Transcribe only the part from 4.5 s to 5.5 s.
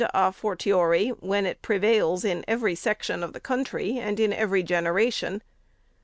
generation.